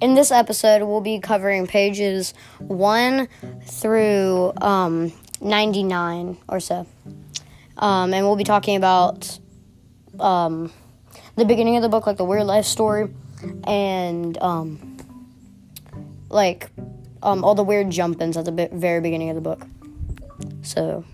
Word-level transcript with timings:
in 0.00 0.14
this 0.14 0.30
episode, 0.30 0.82
we'll 0.82 1.00
be 1.00 1.18
covering 1.18 1.66
pages 1.66 2.34
1 2.60 3.28
through 3.64 4.52
um, 4.60 5.12
99 5.40 6.38
or 6.48 6.60
so. 6.60 6.86
Um, 7.76 8.12
and 8.12 8.26
we'll 8.26 8.36
be 8.36 8.44
talking 8.44 8.76
about 8.76 9.38
um, 10.18 10.72
the 11.36 11.44
beginning 11.44 11.76
of 11.76 11.82
the 11.82 11.88
book, 11.88 12.06
like 12.06 12.16
the 12.16 12.24
weird 12.24 12.44
life 12.44 12.64
story, 12.64 13.08
and 13.64 14.36
um, 14.38 14.96
like 16.28 16.70
um, 17.22 17.44
all 17.44 17.54
the 17.54 17.62
weird 17.62 17.90
jump 17.90 18.20
ins 18.20 18.36
at 18.36 18.44
the 18.44 18.68
very 18.72 19.00
beginning 19.00 19.30
of 19.30 19.36
the 19.36 19.40
book. 19.40 19.66
So, 20.62 21.04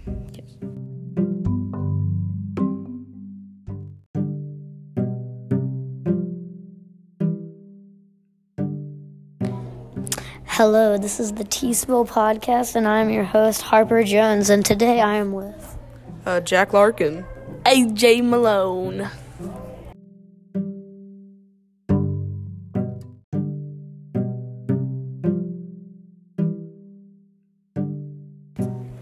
Hello, 10.56 10.96
this 10.96 11.18
is 11.18 11.32
the 11.32 11.42
T 11.42 11.74
Spill 11.74 12.06
podcast, 12.06 12.76
and 12.76 12.86
I'm 12.86 13.10
your 13.10 13.24
host, 13.24 13.60
Harper 13.60 14.04
Jones, 14.04 14.50
and 14.50 14.64
today 14.64 15.00
I 15.00 15.16
am 15.16 15.32
with. 15.32 15.76
Uh, 16.24 16.38
Jack 16.38 16.72
Larkin. 16.72 17.26
AJ 17.64 18.22
Malone. 18.22 19.10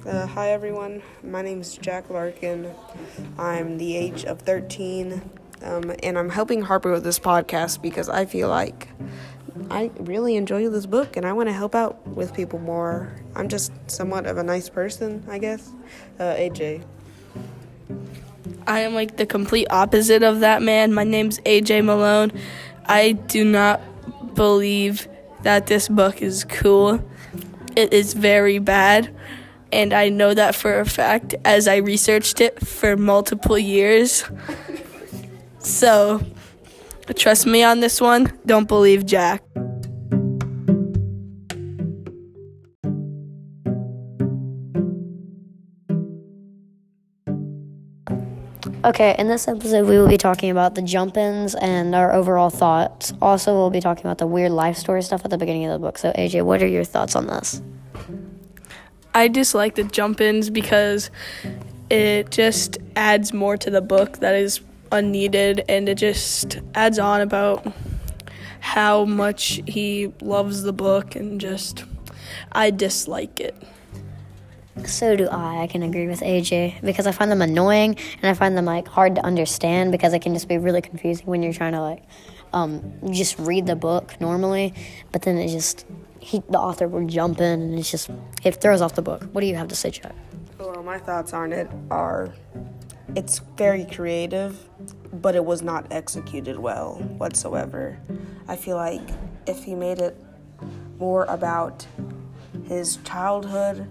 Uh, 0.06 0.27
hi 0.28 0.53
everyone, 0.53 1.03
my 1.23 1.42
name 1.42 1.61
is 1.61 1.77
Jack 1.77 2.09
Larkin. 2.09 2.75
I'm 3.37 3.77
the 3.77 3.95
age 3.95 4.25
of 4.25 4.41
13, 4.41 5.20
um, 5.61 5.92
and 6.03 6.19
I'm 6.19 6.30
helping 6.30 6.62
Harper 6.62 6.92
with 6.92 7.05
this 7.05 7.19
podcast 7.19 7.83
because 7.83 8.08
I 8.08 8.25
feel 8.25 8.48
like 8.48 8.89
I 9.70 9.91
really 10.00 10.36
enjoy 10.36 10.69
this 10.69 10.86
book 10.86 11.17
and 11.17 11.27
I 11.27 11.33
want 11.33 11.48
to 11.48 11.53
help 11.53 11.75
out 11.75 12.06
with 12.06 12.34
people 12.34 12.58
more. 12.58 13.14
I'm 13.34 13.48
just 13.48 13.72
somewhat 13.91 14.27
of 14.27 14.39
a 14.39 14.42
nice 14.42 14.69
person, 14.69 15.25
I 15.28 15.39
guess. 15.39 15.70
Uh, 16.19 16.34
AJ. 16.34 16.84
I 18.67 18.80
am 18.80 18.95
like 18.95 19.17
the 19.17 19.27
complete 19.27 19.67
opposite 19.70 20.23
of 20.23 20.41
that 20.41 20.62
man. 20.62 20.95
My 20.95 21.05
name's 21.05 21.39
AJ 21.41 21.84
Malone. 21.84 22.33
I 22.86 23.12
do 23.12 23.45
not 23.45 23.80
believe 24.34 25.08
that 25.42 25.67
this 25.67 25.89
book 25.89 26.23
is 26.23 26.45
cool. 26.45 27.05
It 27.77 27.92
is 27.92 28.14
very 28.14 28.58
bad. 28.58 29.14
And 29.73 29.92
I 29.92 30.11
know 30.11 30.34
that 30.34 30.55
for 30.55 30.80
a 30.80 30.84
fact 30.84 31.34
as 31.45 31.67
I 31.67 31.77
researched 31.77 32.41
it 32.41 32.67
for 32.67 32.97
multiple 32.97 33.58
years. 33.58 34.25
So, 35.64 36.20
trust 37.17 37.47
me 37.47 37.62
on 37.62 37.81
this 37.81 38.00
one. 38.00 38.39
Don't 38.47 38.69
believe 38.69 39.06
Jack. 39.06 39.42
Okay, 48.84 49.14
in 49.17 49.28
this 49.28 49.47
episode, 49.47 49.86
we 49.86 49.97
will 49.97 50.08
be 50.08 50.19
talking 50.19 50.50
about 50.50 50.75
the 50.75 50.83
jump 50.83 51.17
ins 51.17 51.55
and 51.55 51.95
our 51.95 52.12
overall 52.12 52.50
thoughts. 52.50 53.12
Also, 53.23 53.55
we'll 53.55 53.70
be 53.70 53.80
talking 53.80 54.05
about 54.05 54.19
the 54.19 54.27
weird 54.27 54.50
life 54.50 54.77
story 54.77 55.03
stuff 55.03 55.25
at 55.25 55.30
the 55.30 55.39
beginning 55.39 55.67
of 55.67 55.73
the 55.73 55.78
book. 55.78 55.98
So, 55.98 56.11
AJ, 56.12 56.42
what 56.42 56.61
are 56.64 56.67
your 56.67 56.83
thoughts 56.83 57.14
on 57.14 57.28
this? 57.28 57.62
I 59.14 59.28
dislike 59.28 59.77
the 59.77 59.84
jump 59.84 60.20
ins 60.20 60.50
because 60.50 61.12
it 61.91 62.30
just 62.33 62.78
adds 62.97 63.33
more 63.33 63.56
to 63.56 63.70
the 63.70 63.80
book 63.83 64.19
that 64.19 64.34
is 64.34 64.61
unneeded 64.93 65.65
and 65.69 65.89
it 65.89 65.97
just 65.97 66.61
adds 66.75 66.98
on 66.98 67.21
about 67.21 67.73
how 68.61 69.05
much 69.05 69.61
he 69.67 70.12
loves 70.21 70.62
the 70.62 70.73
book 70.73 71.17
and 71.17 71.41
just 71.41 71.85
I 72.53 72.70
dislike 72.70 73.41
it. 73.41 73.57
So 74.86 75.17
do 75.17 75.29
I. 75.29 75.63
I 75.63 75.67
can 75.67 75.83
agree 75.83 76.07
with 76.07 76.20
AJ 76.20 76.81
because 76.83 77.07
I 77.07 77.13
find 77.13 77.31
them 77.31 77.42
annoying 77.42 77.97
and 78.23 78.31
I 78.31 78.35
find 78.35 78.57
them 78.57 78.64
like 78.64 78.89
hard 78.89 79.17
to 79.17 79.25
understand 79.25 79.92
because 79.92 80.13
it 80.13 80.20
can 80.20 80.33
just 80.33 80.48
be 80.48 80.58
really 80.58 80.81
confusing 80.81 81.27
when 81.27 81.42
you're 81.42 81.52
trying 81.52 81.73
to 81.73 81.81
like 81.81 82.05
um, 82.52 82.92
just 83.11 83.39
read 83.39 83.67
the 83.67 83.77
book 83.77 84.19
normally, 84.20 84.75
but 85.11 85.23
then 85.23 85.36
it 85.39 85.48
just 85.48 85.86
he 86.20 86.42
the 86.48 86.58
author 86.58 86.86
will 86.89 87.07
jump 87.07 87.41
in 87.41 87.61
and 87.61 87.79
it's 87.79 87.91
just 87.91 88.11
it 88.45 88.61
throws 88.61 88.81
off 88.81 88.95
the 88.95 89.02
book. 89.02 89.23
What 89.33 89.41
do 89.41 89.47
you 89.47 89.57
have 89.57 89.69
to 89.69 89.77
say, 89.77 89.91
Chuck? 89.91 90.14
Well, 90.58 90.83
my 90.83 90.98
thoughts 90.98 91.33
on 91.33 91.52
it 91.52 91.69
are 91.91 92.33
it's 93.14 93.40
very 93.57 93.85
creative, 93.85 94.68
but 95.13 95.35
it 95.35 95.45
was 95.45 95.63
not 95.63 95.86
executed 95.90 96.58
well 96.58 96.95
whatsoever. 97.18 97.98
I 98.48 98.57
feel 98.57 98.77
like 98.77 99.02
if 99.46 99.64
he 99.64 99.74
made 99.74 99.98
it 99.98 100.17
more 100.98 101.24
about 101.24 101.86
his 102.68 102.96
childhood, 102.98 103.89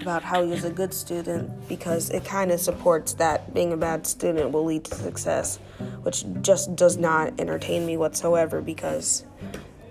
about 0.00 0.22
how 0.22 0.42
he 0.42 0.50
was 0.50 0.64
a 0.64 0.70
good 0.70 0.92
student, 0.92 1.68
because 1.68 2.10
it 2.10 2.24
kind 2.24 2.50
of 2.50 2.60
supports 2.60 3.14
that 3.14 3.52
being 3.54 3.72
a 3.72 3.76
bad 3.76 4.06
student 4.06 4.50
will 4.50 4.64
lead 4.64 4.84
to 4.84 4.94
success, 4.94 5.58
which 6.02 6.24
just 6.42 6.74
does 6.76 6.96
not 6.96 7.38
entertain 7.38 7.86
me 7.86 7.96
whatsoever 7.96 8.60
because 8.60 9.24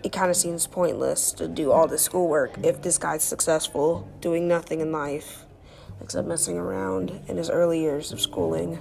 it 0.04 0.12
kind 0.12 0.30
of 0.30 0.38
seems 0.38 0.66
pointless 0.66 1.32
to 1.34 1.48
do 1.48 1.72
all 1.72 1.88
this 1.88 2.04
schoolwork 2.04 2.58
if 2.64 2.82
this 2.82 2.98
guy's 2.98 3.24
successful 3.24 4.08
doing 4.22 4.48
nothing 4.48 4.80
in 4.80 4.92
life 4.92 5.46
except 6.02 6.28
messing 6.28 6.58
around 6.58 7.12
in 7.28 7.38
his 7.38 7.50
early 7.50 7.80
years 7.82 8.12
of 8.12 8.22
schooling. 8.22 8.80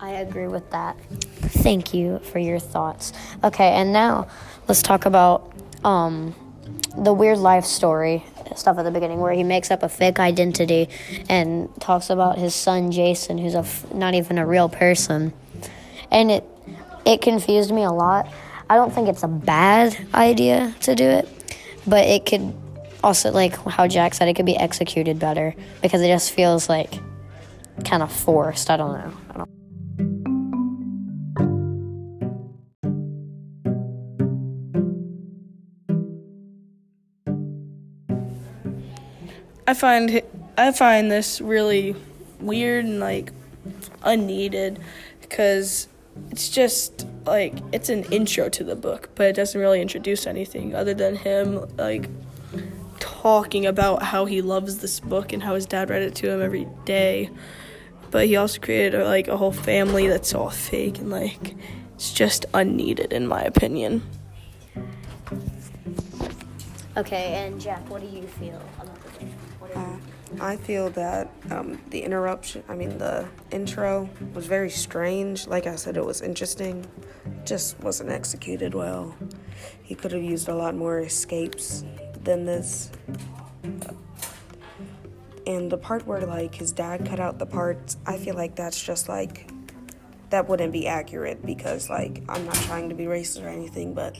I 0.00 0.10
agree 0.10 0.48
with 0.48 0.70
that. 0.70 0.96
Thank 1.40 1.94
you 1.94 2.18
for 2.18 2.38
your 2.38 2.58
thoughts. 2.58 3.12
Okay, 3.42 3.70
and 3.70 3.92
now 3.92 4.28
let's 4.68 4.82
talk 4.82 5.06
about 5.06 5.52
um, 5.82 6.34
the 6.96 7.12
weird 7.12 7.38
life 7.38 7.64
story 7.64 8.24
stuff 8.54 8.78
at 8.78 8.82
the 8.82 8.90
beginning 8.90 9.20
where 9.20 9.32
he 9.32 9.42
makes 9.42 9.70
up 9.70 9.82
a 9.82 9.88
fake 9.88 10.20
identity 10.20 10.88
and 11.28 11.68
talks 11.80 12.10
about 12.10 12.38
his 12.38 12.54
son 12.54 12.90
Jason, 12.92 13.38
who's 13.38 13.54
a 13.54 13.60
f- 13.60 13.92
not 13.94 14.14
even 14.14 14.38
a 14.38 14.46
real 14.46 14.68
person, 14.68 15.32
and 16.10 16.30
it 16.30 16.44
it 17.04 17.20
confused 17.20 17.70
me 17.72 17.82
a 17.82 17.90
lot. 17.90 18.28
I 18.68 18.76
don't 18.76 18.92
think 18.92 19.08
it's 19.08 19.22
a 19.22 19.28
bad 19.28 19.96
idea 20.14 20.74
to 20.82 20.94
do 20.94 21.04
it, 21.04 21.28
but 21.86 22.06
it 22.06 22.26
could 22.26 22.54
also 23.04 23.30
like 23.30 23.54
how 23.66 23.86
Jack 23.86 24.14
said 24.14 24.28
it 24.28 24.34
could 24.34 24.46
be 24.46 24.56
executed 24.56 25.18
better 25.18 25.54
because 25.82 26.00
it 26.00 26.08
just 26.08 26.32
feels 26.32 26.68
like 26.70 26.94
kind 27.84 28.02
of 28.02 28.10
forced. 28.10 28.70
I 28.70 28.76
don't 28.78 28.92
know. 28.92 29.12
I 29.30 29.38
don't 29.38 29.50
I 39.66 39.74
find 39.74 40.22
I 40.56 40.72
find 40.72 41.10
this 41.10 41.40
really 41.40 41.94
weird 42.40 42.86
and 42.86 43.00
like 43.00 43.32
unneeded 44.02 44.78
because 45.20 45.88
it's 46.30 46.48
just 46.48 47.06
like 47.26 47.54
it's 47.72 47.90
an 47.90 48.04
intro 48.04 48.48
to 48.48 48.64
the 48.64 48.76
book, 48.76 49.10
but 49.14 49.26
it 49.26 49.36
doesn't 49.36 49.60
really 49.60 49.82
introduce 49.82 50.26
anything 50.26 50.74
other 50.74 50.94
than 50.94 51.16
him 51.16 51.66
like 51.76 52.08
talking 53.24 53.64
about 53.64 54.02
how 54.02 54.26
he 54.26 54.42
loves 54.42 54.80
this 54.80 55.00
book 55.00 55.32
and 55.32 55.42
how 55.42 55.54
his 55.54 55.64
dad 55.64 55.88
read 55.88 56.02
it 56.02 56.14
to 56.14 56.30
him 56.30 56.42
every 56.42 56.68
day. 56.84 57.30
But 58.10 58.26
he 58.26 58.36
also 58.36 58.60
created 58.60 59.00
a, 59.00 59.04
like 59.06 59.28
a 59.28 59.36
whole 59.38 59.50
family 59.50 60.08
that's 60.08 60.34
all 60.34 60.50
fake 60.50 60.98
and 60.98 61.08
like 61.08 61.54
it's 61.94 62.12
just 62.12 62.44
unneeded 62.52 63.14
in 63.14 63.26
my 63.26 63.40
opinion. 63.40 64.02
Okay, 66.98 67.32
and 67.32 67.58
Jack, 67.58 67.88
what 67.88 68.02
do 68.02 68.08
you 68.08 68.26
feel 68.26 68.60
about 68.78 69.02
the 69.02 69.18
game? 69.18 69.34
Uh, 69.74 69.96
I 70.44 70.56
feel 70.56 70.90
that 70.90 71.30
um, 71.50 71.80
the 71.88 72.02
interruption, 72.02 72.62
I 72.68 72.74
mean, 72.74 72.98
the 72.98 73.26
intro 73.50 74.06
was 74.34 74.44
very 74.46 74.68
strange. 74.68 75.46
Like 75.46 75.66
I 75.66 75.76
said, 75.76 75.96
it 75.96 76.04
was 76.04 76.20
interesting, 76.20 76.86
just 77.46 77.80
wasn't 77.80 78.10
executed 78.10 78.74
well. 78.74 79.16
He 79.82 79.94
could 79.94 80.12
have 80.12 80.22
used 80.22 80.48
a 80.48 80.54
lot 80.54 80.76
more 80.76 81.00
escapes 81.00 81.84
than 82.24 82.44
this. 82.44 82.90
And 85.46 85.70
the 85.70 85.76
part 85.76 86.06
where, 86.06 86.24
like, 86.26 86.54
his 86.54 86.72
dad 86.72 87.06
cut 87.06 87.20
out 87.20 87.38
the 87.38 87.46
parts, 87.46 87.98
I 88.06 88.16
feel 88.16 88.34
like 88.34 88.56
that's 88.56 88.82
just 88.82 89.08
like, 89.08 89.50
that 90.30 90.48
wouldn't 90.48 90.72
be 90.72 90.86
accurate 90.86 91.44
because, 91.44 91.90
like, 91.90 92.22
I'm 92.28 92.46
not 92.46 92.54
trying 92.54 92.88
to 92.88 92.94
be 92.94 93.04
racist 93.04 93.44
or 93.44 93.48
anything, 93.48 93.92
but 93.94 94.16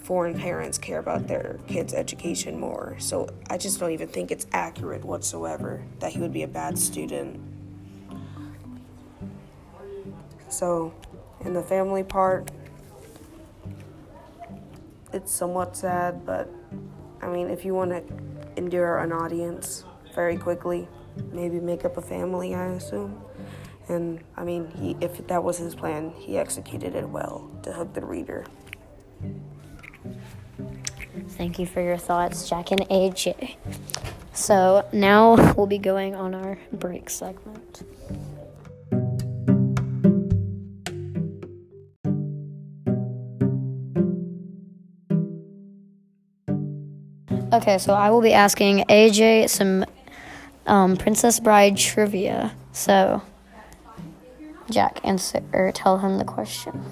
foreign 0.00 0.38
parents 0.38 0.78
care 0.78 0.98
about 0.98 1.28
their 1.28 1.60
kids' 1.68 1.94
education 1.94 2.58
more. 2.58 2.96
So 2.98 3.28
I 3.48 3.58
just 3.58 3.78
don't 3.78 3.92
even 3.92 4.08
think 4.08 4.30
it's 4.30 4.46
accurate 4.52 5.04
whatsoever 5.04 5.82
that 6.00 6.12
he 6.12 6.18
would 6.18 6.32
be 6.32 6.42
a 6.42 6.48
bad 6.48 6.78
student. 6.78 7.40
So, 10.48 10.92
in 11.44 11.54
the 11.54 11.62
family 11.62 12.02
part, 12.02 12.50
it's 15.12 15.32
somewhat 15.32 15.76
sad, 15.76 16.26
but 16.26 16.48
I 17.22 17.28
mean, 17.28 17.48
if 17.48 17.64
you 17.64 17.74
want 17.74 17.90
to 17.90 18.02
endure 18.56 18.98
an 18.98 19.12
audience 19.12 19.84
very 20.14 20.36
quickly, 20.36 20.88
maybe 21.32 21.60
make 21.60 21.84
up 21.84 21.96
a 21.96 22.02
family, 22.02 22.54
I 22.54 22.66
assume. 22.66 23.22
And 23.88 24.20
I 24.36 24.44
mean, 24.44 24.70
he 24.70 24.96
if 25.00 25.26
that 25.26 25.42
was 25.42 25.58
his 25.58 25.74
plan, 25.74 26.12
he 26.16 26.38
executed 26.38 26.94
it 26.94 27.08
well 27.08 27.50
to 27.62 27.72
hook 27.72 27.94
the 27.94 28.04
reader. 28.04 28.44
Thank 31.30 31.58
you 31.58 31.66
for 31.66 31.80
your 31.80 31.96
thoughts, 31.96 32.48
Jack 32.48 32.70
and 32.70 32.80
AJ. 32.88 33.56
So 34.32 34.86
now 34.92 35.52
we'll 35.54 35.66
be 35.66 35.78
going 35.78 36.14
on 36.14 36.34
our 36.34 36.58
break 36.72 37.10
segment. 37.10 37.82
Okay, 47.52 47.76
so 47.76 47.92
I 47.92 48.08
will 48.08 48.22
be 48.22 48.32
asking 48.32 48.84
AJ 48.88 49.50
some 49.50 49.84
um, 50.66 50.96
Princess 50.96 51.38
Bride 51.38 51.76
trivia. 51.76 52.54
So, 52.72 53.20
Jack, 54.70 55.00
answer 55.04 55.42
or 55.52 55.70
tell 55.72 55.98
him 55.98 56.16
the 56.16 56.24
question. 56.24 56.82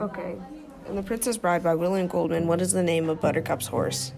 Okay. 0.00 0.36
In 0.88 0.96
The 0.96 1.02
Princess 1.04 1.36
Bride 1.36 1.62
by 1.62 1.76
William 1.76 2.08
Goldman, 2.08 2.48
what 2.48 2.60
is 2.60 2.72
the 2.72 2.82
name 2.82 3.08
of 3.08 3.20
Buttercup's 3.20 3.68
horse? 3.68 4.12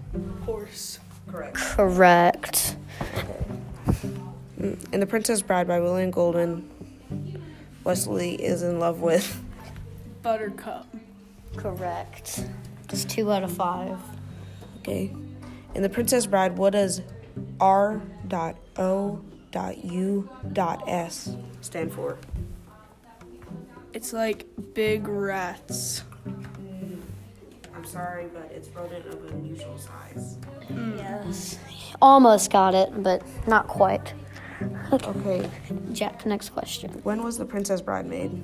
Horse. 0.46 0.98
Correct. 1.28 1.56
Correct. 1.56 2.76
In 4.58 5.00
The 5.00 5.06
Princess 5.06 5.42
Bride 5.42 5.68
by 5.68 5.78
William 5.80 6.10
Goldman, 6.10 6.70
Westley 7.84 8.36
is 8.36 8.62
in 8.62 8.78
love 8.78 9.00
with. 9.00 9.42
Buttercup. 10.22 10.86
Correct. 11.56 12.46
It's 12.88 13.04
two 13.04 13.30
out 13.30 13.42
of 13.42 13.52
five. 13.52 13.98
Okay. 14.78 15.12
In 15.74 15.82
The 15.82 15.88
Princess 15.88 16.26
Bride, 16.26 16.58
what 16.58 16.74
does 16.74 17.02
R. 17.60 18.02
O. 18.76 19.20
U. 19.84 20.30
S 20.86 21.36
stand 21.60 21.92
for? 21.92 22.18
It's 23.92 24.12
like 24.12 24.46
big 24.74 25.08
rats. 25.08 26.04
I'm 27.74 27.84
sorry, 27.84 28.28
but 28.32 28.50
it's 28.52 28.68
rodent 28.68 29.06
of 29.06 29.24
unusual 29.32 29.76
size. 29.78 30.38
Yes. 30.70 31.58
Almost 32.00 32.50
got 32.50 32.74
it, 32.74 33.02
but 33.02 33.22
not 33.46 33.66
quite. 33.66 34.14
Okay. 34.92 35.50
Jack, 35.92 36.24
next 36.24 36.50
question. 36.50 36.90
When 37.02 37.22
was 37.22 37.38
The 37.38 37.44
Princess 37.44 37.80
Bride 37.80 38.06
made? 38.06 38.42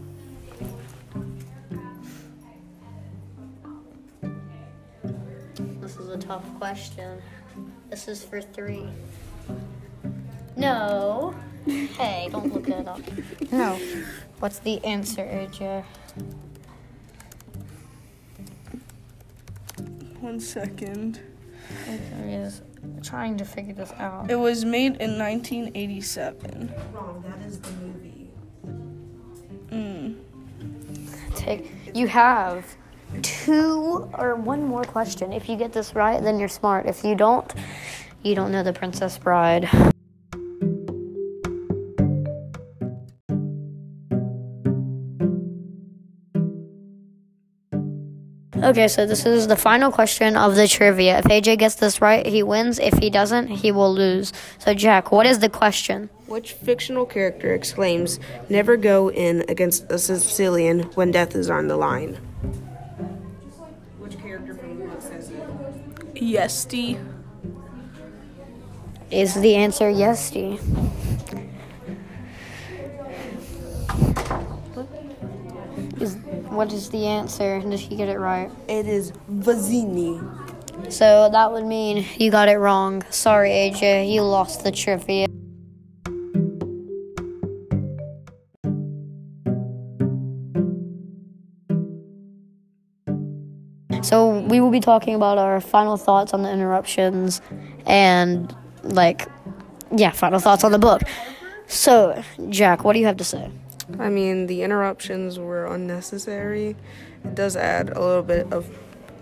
This 5.89 5.97
is 5.97 6.11
a 6.11 6.19
tough 6.19 6.45
question. 6.59 7.23
This 7.89 8.09
is 8.09 8.23
for 8.23 8.43
three. 8.43 8.87
No. 10.55 11.35
Hey, 11.65 12.29
don't 12.31 12.53
look 12.53 12.69
it 12.69 12.87
up. 12.87 13.01
No. 13.51 13.81
What's 14.39 14.59
the 14.59 14.85
answer, 14.85 15.23
AJ? 15.23 15.85
One 20.21 20.39
second. 20.41 21.21
AJ 21.87 22.45
is 22.45 22.61
trying 23.03 23.39
to 23.39 23.47
figure 23.47 23.73
this 23.73 23.93
out. 23.93 24.31
It 24.31 24.39
was 24.39 24.67
made 24.67 24.97
in 24.97 25.19
1987. 25.19 26.71
Wrong. 26.93 27.25
That 27.27 27.47
is 27.47 27.61
the 27.61 27.73
movie. 27.73 28.29
Mm. 29.71 30.17
Take. 31.35 31.73
You 31.95 32.09
have 32.09 32.77
two 33.23 34.11
or 34.15 34.37
one 34.37 34.65
more 34.65 34.85
question. 34.85 35.33
If 35.33 35.49
you 35.49 35.57
get 35.57 35.73
this 35.73 35.95
right, 35.95 36.23
then 36.23 36.39
you're 36.39 36.49
smart. 36.49 36.87
If 36.87 37.05
you 37.05 37.15
don't, 37.15 37.53
you 38.23 38.35
don't 38.35 38.53
know 38.53 38.63
the 38.63 38.73
Princess 38.73 39.19
Bride. 39.19 39.69
Okay, 48.63 48.89
so 48.89 49.07
this 49.07 49.25
is 49.25 49.47
the 49.47 49.57
final 49.57 49.93
question 49.93 50.37
of 50.37 50.57
the 50.57 50.67
trivia. 50.67 51.19
If 51.19 51.27
AJ 51.27 51.59
gets 51.59 51.77
this 51.77 52.01
right, 52.01 52.27
he 52.27 52.43
wins. 52.43 52.79
If 52.81 52.99
he 52.99 53.09
doesn't, 53.09 53.47
he 53.47 53.71
will 53.71 53.95
lose. 53.95 54.33
So, 54.59 54.75
Jack, 54.75 55.13
what 55.13 55.27
is 55.27 55.39
the 55.39 55.49
question? 55.49 56.11
Which 56.27 56.53
fictional 56.53 57.07
character 57.07 57.55
exclaims, 57.55 58.19
Never 58.49 58.77
go 58.77 59.11
in 59.11 59.45
against 59.49 59.91
a 59.91 59.99
Sicilian 59.99 60.83
when 60.95 61.13
death 61.13 61.37
is 61.37 61.49
on 61.49 61.69
the 61.69 61.77
line? 61.77 62.19
Yesty. 66.21 66.99
Is 69.11 69.35
the 69.35 69.55
answer 69.55 69.89
yes, 69.89 70.31
D? 70.31 70.59
Is, 76.01 76.17
what 76.49 76.73
is 76.73 76.91
the 76.91 77.07
answer? 77.07 77.61
Did 77.61 77.79
he 77.81 77.97
get 77.97 78.09
it 78.09 78.19
right? 78.19 78.51
It 78.69 78.87
is 78.87 79.13
Vizzini. 79.31 80.21
So 80.93 81.29
that 81.33 81.53
would 81.53 81.65
mean 81.65 82.05
you 82.19 82.31
got 82.31 82.49
it 82.49 82.57
wrong. 82.57 83.03
Sorry, 83.11 83.51
AJ, 83.51 84.13
you 84.13 84.23
lost 84.23 84.65
the 84.65 84.71
trivia. 84.71 85.27
So 94.03 94.41
we 94.41 94.61
will 94.61 94.71
be 94.71 94.81
talking 94.81 95.15
about 95.15 95.39
our 95.39 95.61
final 95.61 95.97
thoughts 95.97 96.33
on 96.33 96.43
the 96.43 96.51
interruptions 96.51 97.41
and 97.87 98.55
like 98.83 99.29
yeah, 99.97 100.11
final 100.11 100.39
thoughts 100.39 100.65
on 100.65 100.73
the 100.73 100.79
book. 100.79 101.03
So, 101.67 102.23
Jack, 102.49 102.85
what 102.85 102.95
do 102.95 102.99
you 102.99 103.07
have 103.07 103.17
to 103.19 103.25
say? 103.25 103.51
I 103.99 104.09
mean, 104.09 104.47
the 104.47 104.63
interruptions 104.63 105.39
were 105.39 105.67
unnecessary. 105.67 106.77
It 107.25 107.35
does 107.35 107.57
add 107.57 107.91
a 107.91 108.01
little 108.01 108.23
bit 108.23 108.53
of, 108.53 108.69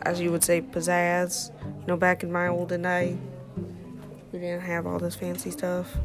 as 0.02 0.20
you 0.20 0.30
would 0.32 0.44
say, 0.44 0.60
pizzazz. 0.60 1.50
You 1.64 1.86
know, 1.86 1.96
back 1.96 2.22
in 2.22 2.32
my 2.32 2.48
olden 2.48 2.82
day, 2.82 3.16
we 4.32 4.38
didn't 4.38 4.62
have 4.62 4.86
all 4.86 4.98
this 4.98 5.14
fancy 5.14 5.50
stuff. 5.50 5.96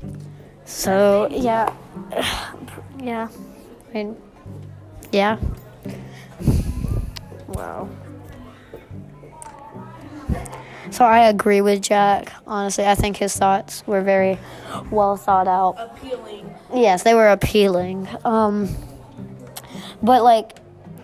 So 0.65 1.27
yeah, 1.31 1.73
yeah, 2.99 3.27
I 3.89 3.93
mean, 3.93 4.17
yeah. 5.11 5.37
Wow. 7.47 7.89
So 10.91 11.05
I 11.05 11.29
agree 11.29 11.61
with 11.61 11.81
Jack. 11.81 12.31
Honestly, 12.45 12.85
I 12.85 12.95
think 12.95 13.17
his 13.17 13.35
thoughts 13.35 13.85
were 13.87 14.01
very 14.01 14.37
well 14.91 15.15
thought 15.17 15.47
out. 15.47 15.75
Appealing. 15.79 16.53
Yes, 16.73 17.03
they 17.03 17.13
were 17.13 17.29
appealing. 17.29 18.07
Um, 18.25 18.69
but 20.03 20.21
like, 20.23 20.57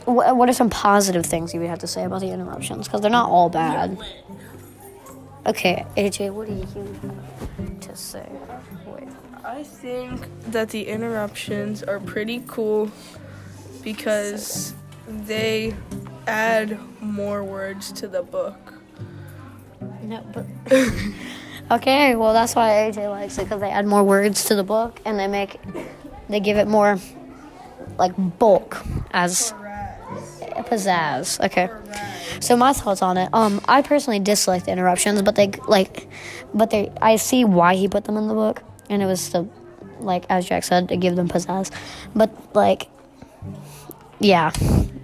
wh- 0.04 0.36
what 0.36 0.50
are 0.50 0.54
some 0.54 0.70
positive 0.70 1.26
things 1.26 1.54
you 1.54 1.60
would 1.62 1.70
have 1.70 1.80
to 1.80 1.88
say 1.88 2.04
about 2.04 2.20
the 2.22 2.32
interruptions? 2.32 2.88
Because 2.88 3.02
they're 3.02 3.10
not 3.12 3.30
all 3.30 3.50
bad. 3.50 3.98
Okay, 5.46 5.86
AJ, 5.96 6.34
what 6.34 6.48
do 6.48 6.54
you 6.54 6.66
have 7.58 7.80
to 7.80 7.96
say? 7.96 8.28
Wait. 8.86 9.08
I 9.46 9.64
think 9.64 10.28
that 10.52 10.70
the 10.70 10.88
interruptions 10.88 11.82
are 11.82 12.02
pretty 12.02 12.44
cool 12.48 12.92
because 13.82 14.74
they 15.08 15.74
add 16.28 16.78
more 17.02 17.46
words 17.46 17.94
to 17.94 18.10
the 18.10 18.24
book. 18.24 18.74
No, 20.08 20.24
but 20.32 20.46
okay. 21.72 22.16
Well, 22.16 22.32
that's 22.32 22.56
why 22.56 22.70
AJ 22.70 23.10
likes 23.10 23.38
it 23.38 23.44
because 23.44 23.60
they 23.60 23.70
add 23.70 23.86
more 23.86 24.04
words 24.04 24.46
to 24.46 24.56
the 24.56 24.64
book 24.64 25.02
and 25.04 25.20
they 25.20 25.28
make 25.28 25.60
they 26.30 26.40
give 26.40 26.56
it 26.56 26.66
more 26.68 26.98
like 27.98 28.14
bulk 28.40 28.82
as 29.12 29.54
pizzazz. 30.64 31.44
Okay. 31.46 31.70
So 32.40 32.56
my 32.56 32.72
thoughts 32.72 33.02
on 33.02 33.18
it. 33.18 33.30
Um, 33.34 33.60
I 33.68 33.82
personally 33.82 34.20
dislike 34.20 34.64
the 34.64 34.72
interruptions, 34.72 35.22
but 35.24 35.36
they 35.36 35.52
like, 35.68 36.08
but 36.54 36.70
they 36.70 36.90
I 37.02 37.18
see 37.18 37.44
why 37.44 37.76
he 37.76 37.90
put 37.90 38.06
them 38.06 38.16
in 38.16 38.30
the 38.30 38.34
book, 38.34 38.64
and 38.90 39.02
it 39.02 39.06
was 39.06 39.30
to, 39.32 39.48
like 40.00 40.26
as 40.30 40.46
Jack 40.46 40.64
said, 40.64 40.88
to 40.88 40.96
give 40.96 41.18
them 41.18 41.28
pizzazz. 41.28 41.70
But 42.16 42.32
like, 42.56 42.88
yeah, 44.20 44.52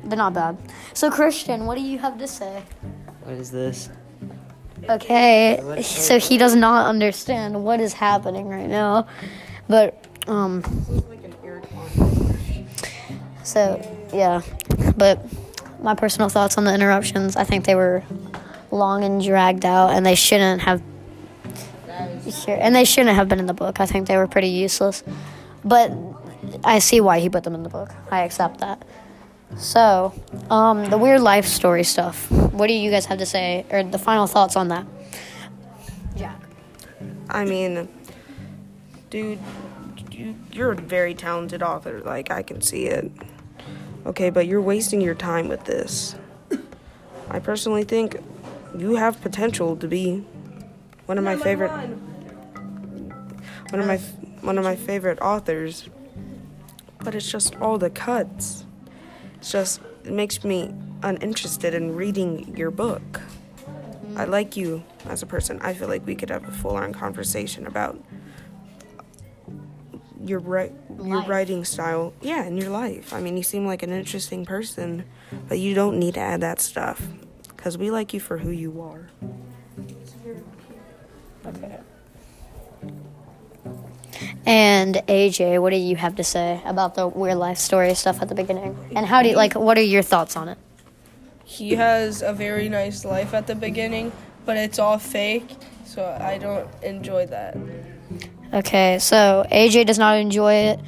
they're 0.05 0.17
not 0.17 0.33
bad. 0.33 0.57
So 0.93 1.12
Christian, 1.12 1.65
what 1.65 1.77
do 1.77 1.83
you 1.83 2.00
have 2.00 2.17
to 2.19 2.27
say? 2.27 2.63
What 3.24 3.33
is 3.33 3.51
this? 3.51 3.89
Okay, 4.90 5.82
so 5.82 6.20
he 6.20 6.38
does 6.38 6.56
not 6.56 6.88
understand 6.88 7.63
what 7.63 7.80
is 7.80 7.94
happening 7.94 8.48
right 8.50 8.68
now, 8.68 9.08
but 9.68 10.06
um, 10.28 10.62
so 13.44 13.82
yeah, 14.13 14.42
but 14.98 15.20
my 15.82 15.96
personal 15.96 16.30
thoughts 16.30 16.58
on 16.58 16.63
the 16.66 16.74
interruptions, 16.74 17.36
I 17.36 17.44
think 17.44 17.66
they 17.66 17.75
were 17.75 18.04
long 18.72 19.04
and 19.04 19.24
dragged 19.24 19.66
out, 19.66 19.92
and 19.92 20.06
they 20.06 20.16
shouldn't 20.16 20.62
have. 20.62 20.82
And 22.48 22.75
they 22.75 22.86
shouldn't 22.86 23.16
have 23.16 23.30
been 23.30 23.40
in 23.40 23.46
the 23.46 23.54
book. 23.54 23.80
I 23.80 23.86
think 23.86 24.08
they 24.08 24.18
were 24.18 24.28
pretty 24.28 24.50
useless, 24.50 25.04
but 25.63 25.92
I 26.63 26.80
see 26.80 27.00
why 27.00 27.20
he 27.20 27.30
put 27.30 27.44
them 27.44 27.54
in 27.54 27.63
the 27.63 27.70
book. 27.70 27.92
I 28.12 28.22
accept 28.24 28.60
that. 28.60 28.84
So, 29.57 30.13
um, 30.50 30.89
the 30.89 30.98
weird 30.98 31.22
life 31.22 31.45
story 31.45 31.83
stuff. 31.83 32.29
What 32.31 32.67
do 32.67 32.74
you 32.74 32.91
guys 32.91 33.05
have 33.05 33.19
to 33.19 33.25
say, 33.25 33.65
or 33.69 33.83
the 33.83 34.00
final 34.00 34.27
thoughts 34.27 34.55
on 34.55 34.67
that? 34.69 34.86
Jack. 36.15 36.39
I 37.29 37.45
mean, 37.45 37.88
dude, 39.10 39.39
you, 40.12 40.36
you're 40.51 40.72
a 40.72 40.75
very 40.75 41.13
talented 41.13 41.63
author. 41.63 42.01
Like, 42.01 42.31
I 42.31 42.43
can 42.43 42.62
see 42.62 42.86
it. 42.86 43.12
Okay, 44.05 44.29
but 44.29 44.48
you're 44.48 44.62
wasting 44.62 45.01
your 45.01 45.15
time 45.15 45.48
with 45.48 45.63
this. 45.65 46.15
I 47.29 47.39
personally 47.39 47.83
think 47.83 48.17
you 48.77 48.95
have 48.95 49.22
potential 49.22 49.75
to 49.77 49.88
be 49.88 50.25
one 51.05 51.17
of 51.17 51.24
my 51.24 51.36
favorite 51.36 51.72
one 53.69 53.79
of 53.79 53.88
my 53.88 53.98
one 54.41 54.57
of 54.57 54.63
my 54.63 54.75
favorite 54.75 55.19
authors. 55.22 55.89
But 57.00 57.15
it's 57.15 57.29
just 57.29 57.55
all 57.57 57.77
the 57.77 57.89
cuts. 57.89 58.65
It's 59.43 59.51
just 59.51 59.81
it 60.05 60.13
makes 60.13 60.45
me 60.45 60.73
uninterested 61.01 61.73
in 61.73 61.97
reading 61.97 62.55
your 62.55 62.71
book. 62.71 63.19
I 64.15 64.23
like 64.23 64.55
you 64.55 64.85
as 65.09 65.21
a 65.21 65.25
person. 65.25 65.59
I 65.62 65.73
feel 65.73 65.89
like 65.89 66.05
we 66.07 66.15
could 66.15 66.29
have 66.29 66.47
a 66.47 66.51
full-on 66.51 66.93
conversation 66.93 67.67
about 67.67 68.01
your 70.23 70.39
ri- 70.39 70.71
your 70.97 71.17
Life. 71.17 71.27
writing 71.27 71.65
style. 71.65 72.13
Yeah, 72.21 72.43
and 72.45 72.57
your 72.57 72.69
life. 72.69 73.12
I 73.13 73.19
mean, 73.19 73.35
you 73.35 73.43
seem 73.43 73.65
like 73.65 73.83
an 73.83 73.91
interesting 73.91 74.45
person, 74.45 75.03
but 75.50 75.59
you 75.59 75.75
don't 75.75 76.00
need 76.00 76.13
to 76.13 76.21
add 76.21 76.39
that 76.39 76.62
stuff 76.62 77.05
cuz 77.57 77.77
we 77.77 77.91
like 77.91 78.13
you 78.13 78.21
for 78.21 78.38
who 78.38 78.50
you 78.50 78.81
are. 78.81 79.09
Okay. 81.45 81.79
And 84.45 84.95
AJ, 85.07 85.62
what 85.62 85.69
do 85.69 85.77
you 85.77 85.95
have 85.95 86.15
to 86.15 86.23
say 86.23 86.62
about 86.65 86.95
the 86.95 87.07
weird 87.07 87.38
life 87.38 87.57
story 87.57 87.93
stuff 87.95 88.21
at 88.21 88.27
the 88.29 88.35
beginning? 88.35 88.77
And 88.95 89.05
how 89.05 89.21
do 89.21 89.29
you 89.29 89.35
like? 89.35 89.53
What 89.53 89.77
are 89.77 89.81
your 89.81 90.03
thoughts 90.03 90.35
on 90.35 90.50
it? 90.50 90.57
He 91.45 91.75
has 91.75 92.21
a 92.21 92.33
very 92.33 92.67
nice 92.67 93.05
life 93.05 93.33
at 93.33 93.47
the 93.47 93.55
beginning, 93.55 94.12
but 94.45 94.57
it's 94.57 94.79
all 94.79 94.97
fake, 94.97 95.50
so 95.85 96.03
I 96.19 96.38
don't 96.38 96.67
enjoy 96.83 97.25
that. 97.27 97.55
Okay, 98.53 98.97
so 99.00 99.45
AJ 99.51 99.85
does 99.85 100.00
not 100.00 100.17
enjoy 100.17 100.53
it, 100.53 100.79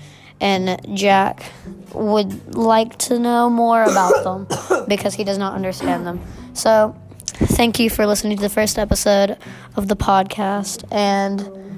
and 0.42 0.80
Jack 0.98 1.52
would 1.94 2.56
like 2.56 2.98
to 2.98 3.20
know 3.20 3.50
more 3.50 3.84
about 3.84 4.24
them 4.24 4.86
because 4.88 5.14
he 5.14 5.24
does 5.24 5.38
not 5.38 5.54
understand 5.54 6.06
them. 6.06 6.20
So, 6.54 6.96
thank 7.26 7.80
you 7.80 7.90
for 7.90 8.06
listening 8.06 8.38
to 8.38 8.42
the 8.42 8.50
first 8.50 8.80
episode 8.80 9.38
of 9.76 9.88
the 9.88 9.96
podcast, 9.96 10.84
and 10.92 11.75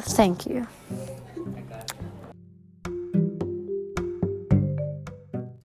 thank 0.00 0.46
you. 0.46 0.66